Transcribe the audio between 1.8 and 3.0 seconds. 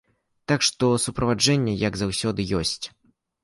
як заўсёды, ёсць.